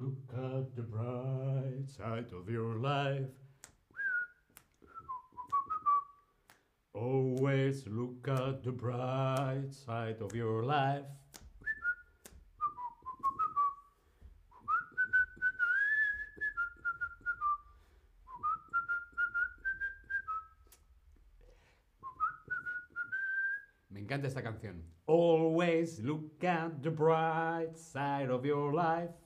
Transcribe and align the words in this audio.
Look 0.00 0.34
at 0.34 0.74
the 0.74 0.82
bright 0.82 1.86
side 1.86 2.26
of 2.32 2.50
your 2.50 2.74
life. 2.74 3.30
Always 6.92 7.86
look 7.86 8.26
at 8.26 8.64
the 8.64 8.72
bright 8.72 9.70
side 9.70 10.16
of 10.20 10.34
your 10.34 10.64
life. 10.64 11.04
Me 23.90 24.00
encanta 24.00 24.26
esta 24.26 24.42
canción. 24.42 24.82
Always 25.06 26.00
look 26.00 26.42
at 26.42 26.82
the 26.82 26.90
bright 26.90 27.76
side 27.78 28.30
of 28.30 28.44
your 28.44 28.74
life. 28.74 29.23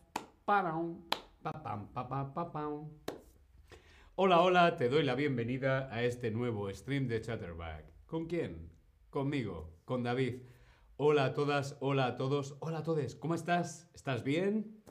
Hola, 4.14 4.40
hola, 4.40 4.76
te 4.78 4.88
doy 4.88 5.02
la 5.02 5.14
bienvenida 5.14 5.92
a 5.92 6.02
este 6.02 6.30
nuevo 6.30 6.72
stream 6.72 7.06
de 7.06 7.20
Chatterback. 7.20 7.84
¿Con 8.06 8.24
quién? 8.24 8.72
Conmigo, 9.10 9.76
con 9.84 10.02
David. 10.02 10.44
Hola 10.96 11.26
a 11.26 11.34
todas, 11.34 11.76
hola 11.80 12.06
a 12.06 12.16
todos, 12.16 12.56
hola 12.60 12.78
a 12.78 12.82
todos. 12.82 13.14
¿Cómo 13.16 13.34
estás? 13.34 13.90
¿Estás 13.92 14.24
bien? 14.24 14.82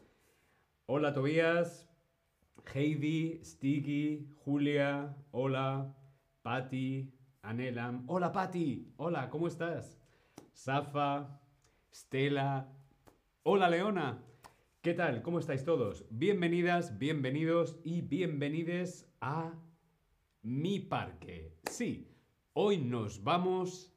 Hola 0.85 1.15
Tobías, 1.15 1.89
Heidi, 2.71 3.43
Stiggy, 3.43 4.31
Julia, 4.35 5.17
hola, 5.31 5.97
Patty, 6.43 7.17
Anelam. 7.41 8.03
Hola 8.05 8.31
Patty, 8.31 8.93
hola, 8.97 9.31
¿cómo 9.31 9.47
estás? 9.47 9.99
Safa, 10.53 11.41
Stella, 11.91 12.67
hola 13.41 13.69
Leona. 13.71 14.23
¿Qué 14.81 14.93
tal? 14.93 15.21
¿Cómo 15.23 15.39
estáis 15.39 15.65
todos? 15.65 16.05
Bienvenidas, 16.11 16.97
bienvenidos 16.97 17.77
y 17.83 18.01
bienvenides 18.01 19.11
a 19.19 19.53
mi 20.43 20.79
parque. 20.79 21.57
Sí, 21.69 22.15
hoy 22.53 22.77
nos 22.77 23.23
vamos 23.23 23.91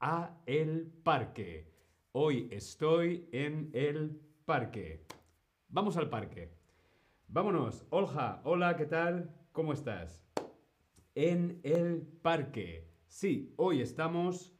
a 0.00 0.40
el 0.46 0.90
parque. 1.04 1.70
Hoy 2.12 2.48
estoy 2.50 3.28
en 3.30 3.70
el 3.74 4.20
parque. 4.46 5.06
Vamos 5.68 5.96
al 5.98 6.08
parque. 6.08 6.56
Vámonos. 7.28 7.86
Olja, 7.90 8.40
hola, 8.44 8.74
¿qué 8.76 8.86
tal? 8.86 9.36
¿Cómo 9.52 9.74
estás? 9.74 10.26
En 11.14 11.60
el 11.62 12.00
parque. 12.22 12.90
Sí, 13.06 13.52
hoy 13.58 13.82
estamos 13.82 14.56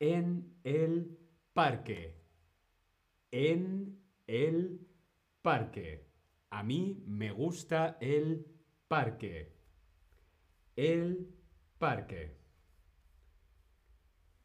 en 0.00 0.54
el 0.64 1.16
parque. 1.54 2.20
En 3.30 4.02
el 4.26 4.80
parque. 4.80 4.93
A 6.48 6.62
mí 6.62 7.04
me 7.06 7.30
gusta 7.30 7.98
el 8.00 8.46
parque. 8.88 9.52
El 10.74 11.28
parque. 11.76 12.38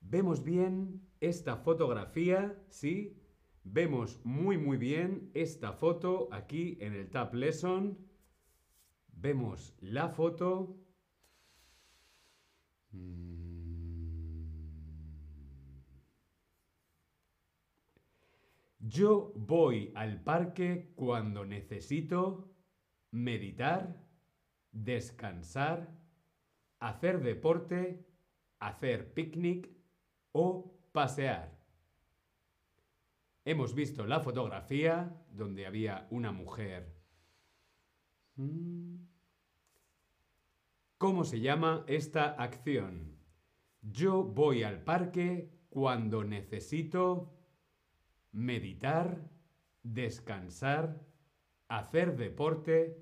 ¿Vemos 0.01 0.43
bien 0.43 1.07
esta 1.21 1.55
fotografía? 1.55 2.61
¿Sí? 2.69 3.17
Vemos 3.63 4.19
muy 4.25 4.57
muy 4.57 4.75
bien 4.75 5.31
esta 5.33 5.71
foto 5.71 6.27
aquí 6.33 6.77
en 6.81 6.93
el 6.93 7.09
Tab 7.09 7.33
Lesson. 7.33 7.97
Vemos 9.07 9.77
la 9.79 10.09
foto. 10.09 10.75
Yo 18.79 19.33
voy 19.35 19.91
al 19.95 20.23
parque 20.23 20.93
cuando 20.95 21.45
necesito 21.45 22.49
meditar, 23.11 24.01
descansar, 24.71 25.93
hacer 26.79 27.21
deporte, 27.21 28.05
hacer 28.59 29.13
picnic 29.13 29.69
o 30.31 30.79
pasear. 30.93 31.59
Hemos 33.43 33.73
visto 33.73 34.05
la 34.05 34.21
fotografía 34.21 35.25
donde 35.31 35.65
había 35.65 36.07
una 36.09 36.31
mujer. 36.31 36.95
¿Cómo 40.97 41.25
se 41.25 41.41
llama 41.41 41.83
esta 41.87 42.29
acción? 42.29 43.17
Yo 43.81 44.23
voy 44.23 44.63
al 44.63 44.83
parque 44.83 45.49
cuando 45.69 46.23
necesito 46.23 47.38
meditar, 48.31 49.29
descansar, 49.83 50.99
hacer 51.67 52.15
deporte, 52.17 52.97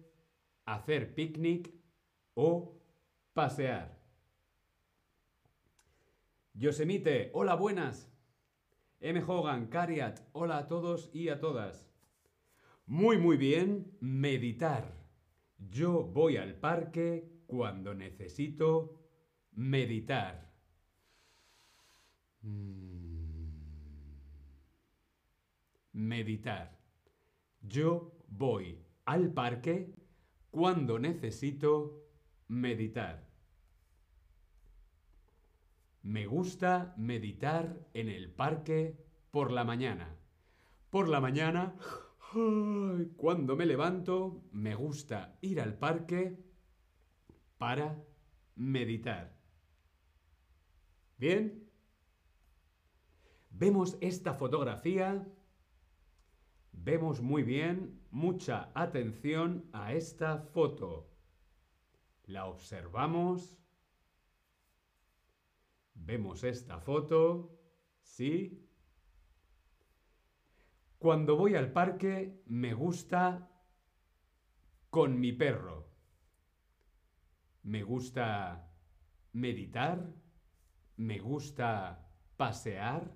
hacer 0.65 1.13
picnic 1.13 1.73
o 2.33 2.79
pasear. 3.33 3.97
Yosemite, 6.53 7.29
hola 7.33 7.55
buenas. 7.55 8.11
M. 8.99 9.21
Hogan, 9.21 9.67
Cariat, 9.67 10.19
hola 10.33 10.57
a 10.57 10.67
todos 10.67 11.11
y 11.13 11.29
a 11.29 11.39
todas. 11.39 11.87
Muy, 12.87 13.17
muy 13.17 13.37
bien, 13.37 13.95
meditar. 13.99 14.97
Yo 15.69 16.03
voy 16.03 16.37
al 16.37 16.55
parque 16.55 17.29
cuando 17.45 17.93
necesito 17.93 18.99
meditar. 19.51 20.51
Meditar. 25.97 26.77
Yo 27.59 28.15
voy 28.27 28.85
al 29.05 29.33
parque 29.33 29.95
cuando 30.51 30.99
necesito 30.99 32.03
meditar. 32.47 33.27
Me 36.03 36.27
gusta 36.27 36.93
meditar 36.97 37.89
en 37.95 38.09
el 38.09 38.31
parque 38.31 39.03
por 39.31 39.51
la 39.51 39.63
mañana. 39.63 40.15
Por 40.91 41.09
la 41.09 41.19
mañana, 41.19 41.75
cuando 43.15 43.55
me 43.55 43.65
levanto, 43.65 44.43
me 44.51 44.75
gusta 44.75 45.39
ir 45.41 45.59
al 45.59 45.79
parque 45.79 46.37
para 47.57 48.03
meditar. 48.55 49.35
¿Bien? 51.17 51.67
Vemos 53.49 53.97
esta 53.99 54.35
fotografía. 54.35 55.27
Vemos 56.87 57.21
muy 57.21 57.43
bien, 57.43 57.99
mucha 58.11 58.71
atención 58.73 59.69
a 59.73 59.91
esta 59.91 60.37
foto. 60.37 61.11
La 62.23 62.45
observamos. 62.45 63.59
Vemos 65.93 66.45
esta 66.45 66.79
foto. 66.79 67.59
¿Sí? 68.03 68.65
Cuando 70.97 71.35
voy 71.35 71.55
al 71.55 71.73
parque 71.73 72.41
me 72.45 72.73
gusta 72.73 73.51
con 74.89 75.19
mi 75.19 75.33
perro. 75.33 75.91
Me 77.63 77.83
gusta 77.83 78.71
meditar. 79.33 80.15
Me 80.95 81.19
gusta 81.19 82.09
pasear. 82.37 83.13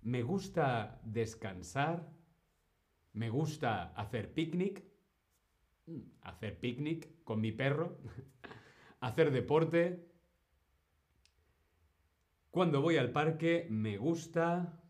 Me 0.00 0.22
gusta 0.22 1.02
descansar. 1.04 2.17
Me 3.18 3.30
gusta 3.30 3.92
hacer 3.96 4.32
picnic. 4.32 4.84
Hacer 6.20 6.60
picnic 6.60 7.24
con 7.24 7.40
mi 7.40 7.50
perro. 7.50 7.98
hacer 9.00 9.32
deporte. 9.32 10.08
Cuando 12.52 12.80
voy 12.80 12.96
al 12.96 13.10
parque 13.10 13.66
me 13.70 13.96
gusta 13.96 14.80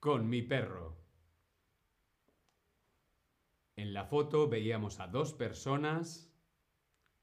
con 0.00 0.30
mi 0.30 0.40
perro. 0.40 0.96
En 3.76 3.92
la 3.92 4.06
foto 4.06 4.48
veíamos 4.48 4.98
a 4.98 5.08
dos 5.08 5.34
personas 5.34 6.32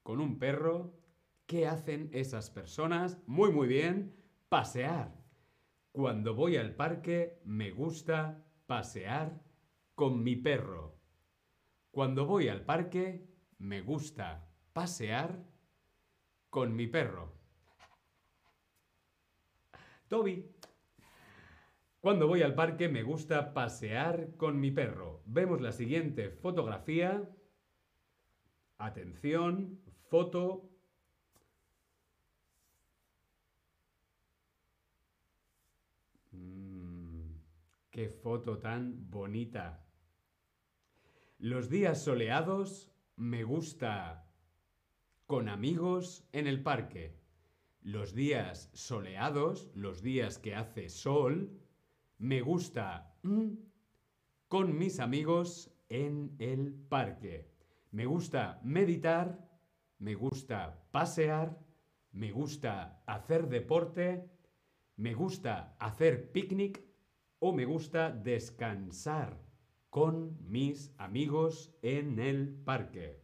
con 0.03 0.21
un 0.21 0.37
perro. 0.37 0.93
¿Qué 1.47 1.65
hacen 1.65 2.11
esas 2.13 2.51
personas? 2.51 3.17
Muy 3.25 3.51
muy 3.51 3.67
bien, 3.67 4.15
pasear. 4.47 5.18
Cuando 5.91 6.35
voy 6.35 6.55
al 6.57 6.75
parque 6.75 7.41
me 7.45 7.71
gusta 7.71 8.45
pasear 8.67 9.41
con 9.95 10.23
mi 10.23 10.35
perro. 10.35 10.99
Cuando 11.91 12.25
voy 12.25 12.47
al 12.47 12.63
parque 12.63 13.27
me 13.57 13.81
gusta 13.81 14.47
pasear 14.71 15.43
con 16.49 16.75
mi 16.75 16.87
perro. 16.87 17.33
Toby. 20.07 20.55
Cuando 21.99 22.27
voy 22.27 22.43
al 22.43 22.55
parque 22.55 22.87
me 22.87 23.03
gusta 23.03 23.53
pasear 23.53 24.35
con 24.37 24.59
mi 24.59 24.71
perro. 24.71 25.21
Vemos 25.25 25.59
la 25.59 25.71
siguiente 25.71 26.29
fotografía. 26.29 27.27
Atención, 28.77 29.81
foto. 30.07 30.69
Qué 37.99 38.07
foto 38.07 38.59
tan 38.59 39.09
bonita. 39.11 39.85
Los 41.37 41.69
días 41.69 42.01
soleados 42.01 42.89
me 43.17 43.43
gusta 43.43 44.25
con 45.25 45.49
amigos 45.49 46.25
en 46.31 46.47
el 46.47 46.63
parque. 46.63 47.19
Los 47.81 48.15
días 48.15 48.69
soleados, 48.71 49.69
los 49.73 50.01
días 50.01 50.37
que 50.37 50.55
hace 50.55 50.87
sol, 50.87 51.59
me 52.17 52.39
gusta 52.39 53.17
mm, 53.23 53.55
con 54.47 54.77
mis 54.77 55.01
amigos 55.01 55.69
en 55.89 56.37
el 56.39 56.71
parque. 56.71 57.51
Me 57.91 58.05
gusta 58.05 58.61
meditar, 58.63 59.45
me 59.97 60.15
gusta 60.15 60.87
pasear, 60.91 61.59
me 62.13 62.31
gusta 62.31 63.03
hacer 63.05 63.49
deporte, 63.49 64.31
me 64.95 65.13
gusta 65.13 65.75
hacer 65.79 66.31
picnic 66.31 66.88
o 67.39 67.53
me 67.53 67.65
gusta 67.65 68.11
descansar 68.11 69.41
con 69.89 70.37
mis 70.47 70.93
amigos 70.97 71.73
en 71.81 72.19
el 72.19 72.49
parque. 72.49 73.21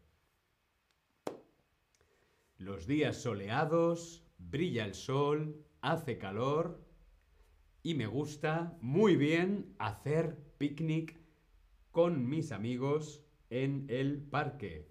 Los 2.58 2.88
días 2.88 3.18
soleados, 3.22 4.24
brilla 4.38 4.86
el 4.86 4.96
sol, 4.96 5.64
hace 5.82 6.18
calor 6.18 6.84
y 7.84 7.94
me 7.94 8.08
gusta 8.08 8.78
muy 8.82 9.16
bien 9.16 9.76
hacer 9.78 10.38
picnic 10.58 11.20
con 11.92 12.28
mis 12.28 12.52
amigos 12.52 13.24
en 13.50 13.86
el 13.90 14.22
parque. 14.22 14.90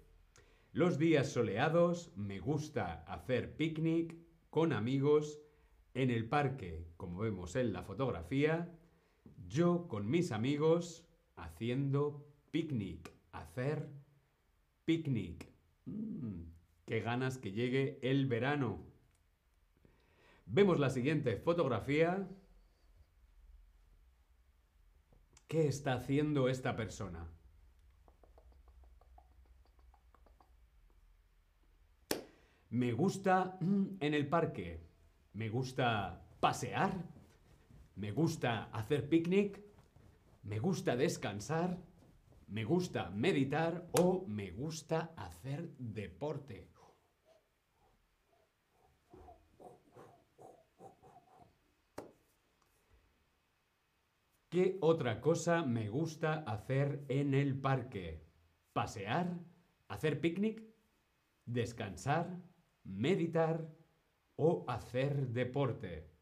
Los 0.71 0.97
días 0.97 1.29
soleados 1.29 2.11
me 2.15 2.39
gusta 2.39 3.03
hacer 3.07 3.55
picnic 3.57 4.15
con 4.49 4.71
amigos 4.71 5.41
en 5.93 6.11
el 6.11 6.27
parque, 6.29 6.87
como 6.97 7.19
vemos 7.19 7.55
en 7.55 7.73
la 7.73 7.83
fotografía, 7.83 8.71
yo 9.47 9.87
con 9.87 10.09
mis 10.09 10.31
amigos 10.31 11.05
haciendo 11.35 12.25
picnic, 12.51 13.11
hacer 13.31 13.89
picnic. 14.85 15.51
Mm, 15.85 16.43
qué 16.85 17.01
ganas 17.01 17.37
que 17.37 17.51
llegue 17.51 17.99
el 18.01 18.27
verano. 18.27 18.79
Vemos 20.45 20.79
la 20.79 20.89
siguiente 20.89 21.37
fotografía. 21.37 22.27
¿Qué 25.47 25.67
está 25.67 25.93
haciendo 25.93 26.49
esta 26.49 26.75
persona? 26.75 27.27
Me 32.69 32.91
gusta 32.91 33.57
mm, 33.61 33.97
en 33.99 34.13
el 34.13 34.27
parque. 34.27 34.81
Me 35.33 35.49
gusta 35.49 36.25
pasear. 36.39 36.91
Me 37.95 38.11
gusta 38.11 38.65
hacer 38.73 39.07
picnic. 39.09 39.61
Me 40.43 40.59
gusta 40.59 40.95
descansar. 40.95 41.77
Me 42.47 42.63
gusta 42.63 43.09
meditar 43.09 43.87
o 43.93 44.25
me 44.27 44.51
gusta 44.51 45.13
hacer 45.15 45.69
deporte. 45.79 46.69
¿Qué 54.49 54.77
otra 54.79 55.19
cosa 55.19 55.63
me 55.63 55.89
gusta 55.89 56.35
hacer 56.47 57.03
en 57.09 57.33
el 57.33 57.59
parque? 57.59 58.23
Pasear, 58.73 59.37
hacer 59.89 60.21
picnic, 60.21 60.63
descansar, 61.45 62.41
meditar 62.83 63.67
o 64.35 64.63
hacer 64.67 65.27
deporte. 65.29 66.14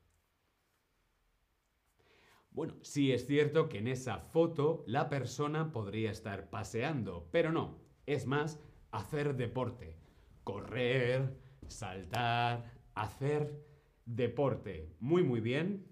Bueno, 2.54 2.76
sí 2.84 3.12
es 3.12 3.26
cierto 3.26 3.68
que 3.68 3.80
en 3.80 3.88
esa 3.88 4.20
foto 4.20 4.84
la 4.86 5.10
persona 5.10 5.72
podría 5.72 6.12
estar 6.12 6.52
paseando, 6.52 7.28
pero 7.32 7.52
no, 7.52 7.80
es 8.06 8.28
más 8.28 8.60
hacer 8.92 9.36
deporte. 9.36 9.98
Correr, 10.44 11.36
saltar, 11.68 12.72
hacer 12.94 13.60
deporte. 14.06 14.96
Muy, 15.00 15.24
muy 15.24 15.42
bien. 15.42 15.88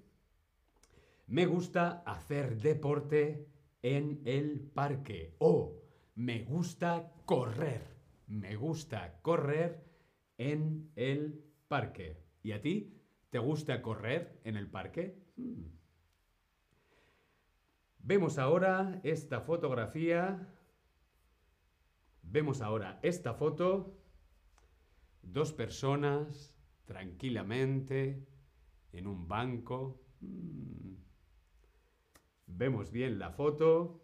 Me 1.26 1.48
gusta 1.48 2.04
hacer 2.06 2.62
deporte 2.62 3.48
en 3.82 4.22
el 4.26 4.60
parque. 4.60 5.36
O 5.40 5.82
me 6.14 6.44
gusta 6.44 7.12
correr. 7.26 7.82
Me 8.28 8.56
gusta 8.56 9.20
correr 9.24 9.84
en 10.38 10.92
el 10.96 11.44
parque. 11.68 12.18
¿Y 12.44 12.52
a 12.52 12.62
ti? 12.62 13.02
¿Te 13.32 13.40
gusta 13.40 13.82
correr 13.82 14.40
en 14.44 14.58
el 14.58 14.70
parque? 14.70 15.18
Hmm. 15.38 15.81
Vemos 18.04 18.38
ahora 18.38 19.00
esta 19.04 19.42
fotografía. 19.42 20.48
Vemos 22.24 22.62
ahora 22.62 23.00
esta 23.04 23.34
foto. 23.34 23.98
Dos 25.22 25.54
personas 25.54 26.56
tranquilamente 26.86 28.28
en 28.92 29.08
un 29.08 29.28
banco. 29.28 30.02
Hmm. 30.20 30.96
Vemos 32.48 32.92
bien 32.92 33.20
la 33.20 33.32
foto. 33.32 34.02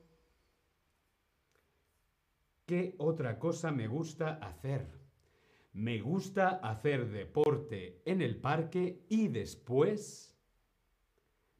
¿Qué 2.65 2.95
otra 2.99 3.39
cosa 3.39 3.71
me 3.71 3.87
gusta 3.87 4.35
hacer? 4.35 4.87
Me 5.73 6.01
gusta 6.01 6.49
hacer 6.49 7.09
deporte 7.09 8.01
en 8.05 8.21
el 8.21 8.39
parque 8.39 9.05
y 9.09 9.27
después 9.27 10.37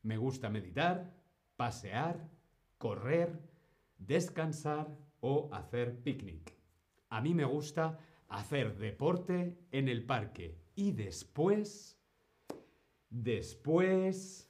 me 0.04 0.18
gusta 0.18 0.50
meditar, 0.50 1.17
pasear, 1.58 2.30
correr, 2.78 3.38
descansar 3.98 4.88
o 5.20 5.50
hacer 5.52 6.02
picnic. 6.04 6.56
A 7.10 7.20
mí 7.20 7.34
me 7.34 7.46
gusta 7.46 8.00
hacer 8.30 8.78
deporte 8.78 9.58
en 9.72 9.90
el 9.90 10.06
parque 10.06 10.58
y 10.76 10.92
después, 10.92 12.00
después... 13.10 14.46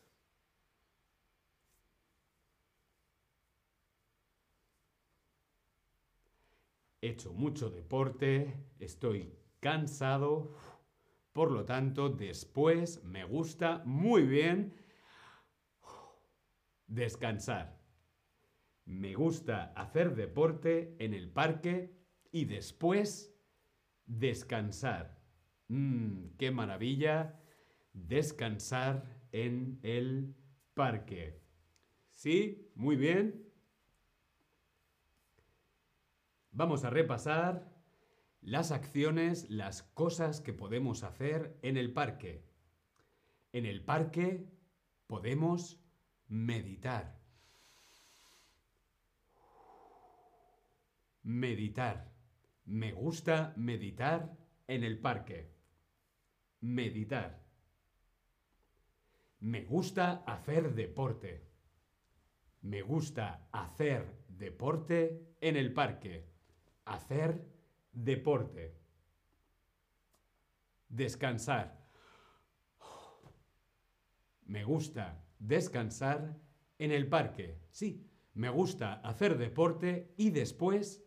He 7.00 7.10
hecho 7.10 7.32
mucho 7.32 7.70
deporte, 7.70 8.54
estoy 8.80 9.32
cansado, 9.60 10.52
por 11.32 11.52
lo 11.52 11.64
tanto, 11.64 12.10
después 12.10 13.04
me 13.04 13.24
gusta 13.24 13.84
muy 13.86 14.24
bien 14.24 14.74
descansar. 16.88 17.78
Me 18.86 19.14
gusta 19.14 19.74
hacer 19.76 20.16
deporte 20.16 20.96
en 21.00 21.14
el 21.14 21.30
parque 21.30 21.94
y 22.32 22.46
después 22.46 23.36
descansar. 24.06 25.20
Mmm, 25.68 26.30
qué 26.38 26.52
maravilla 26.52 27.40
descansar 27.94 29.04
en 29.32 29.80
el 29.84 30.36
parque. 30.74 31.42
¿Sí? 32.12 32.72
Muy 32.76 32.96
bien. 32.96 33.46
Vamos 36.52 36.86
a 36.86 36.90
repasar 36.90 37.72
las 38.42 38.72
acciones, 38.72 39.50
las 39.50 39.84
cosas 39.84 40.42
que 40.42 40.54
podemos 40.54 41.04
hacer 41.04 41.60
en 41.62 41.78
el 41.78 41.92
parque. 41.94 42.46
En 43.52 43.66
el 43.66 43.84
parque 43.84 44.48
podemos 45.08 45.80
meditar. 46.28 47.18
Meditar. 51.24 52.12
Me 52.66 52.92
gusta 52.92 53.54
meditar 53.58 54.38
en 54.68 54.84
el 54.84 55.00
parque. 55.00 55.54
Meditar. 56.62 57.44
Me 59.40 59.64
gusta 59.64 60.24
hacer 60.26 60.74
deporte. 60.74 61.48
Me 62.62 62.82
gusta 62.82 63.48
hacer 63.52 64.26
deporte 64.28 65.36
en 65.40 65.56
el 65.56 65.74
parque. 65.74 66.30
Hacer 66.86 67.46
deporte. 67.92 68.76
Descansar. 70.90 71.88
Me 74.46 74.64
gusta 74.64 75.27
descansar 75.40 76.38
en 76.80 76.92
el 76.92 77.08
parque. 77.08 77.60
Sí, 77.70 78.08
me 78.34 78.50
gusta 78.50 78.94
hacer 79.02 79.38
deporte 79.38 80.14
y 80.18 80.30
después 80.30 81.04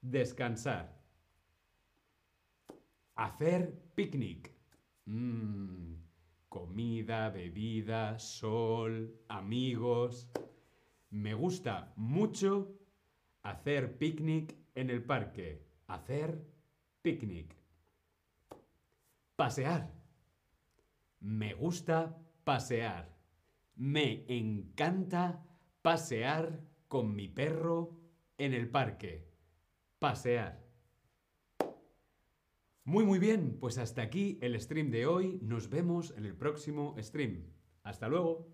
descansar. 0.00 1.00
Hacer 3.14 3.80
picnic. 3.94 4.52
Mm, 5.04 5.94
comida, 6.48 7.30
bebida, 7.30 8.18
sol, 8.18 9.20
amigos. 9.28 10.28
Me 11.10 11.34
gusta 11.34 11.92
mucho 11.96 12.78
hacer 13.42 13.98
picnic 13.98 14.56
en 14.74 14.90
el 14.90 15.04
parque. 15.04 15.64
Hacer 15.86 16.44
picnic. 17.02 17.54
Pasear. 19.36 19.92
Me 21.20 21.54
gusta 21.54 22.18
pasear. 22.44 23.11
Me 23.84 24.24
encanta 24.28 25.44
Pasear 25.82 26.60
con 26.86 27.16
mi 27.16 27.26
perro 27.26 27.98
en 28.38 28.54
el 28.54 28.70
parque. 28.70 29.26
Pasear. 29.98 30.64
Muy 32.84 33.04
muy 33.04 33.18
bien, 33.18 33.58
pues 33.58 33.78
hasta 33.78 34.02
aquí 34.02 34.38
el 34.40 34.60
stream 34.60 34.92
de 34.92 35.06
hoy. 35.06 35.40
Nos 35.42 35.68
vemos 35.68 36.14
en 36.16 36.26
el 36.26 36.36
próximo 36.36 36.94
stream. 37.00 37.42
Hasta 37.82 38.06
luego. 38.06 38.46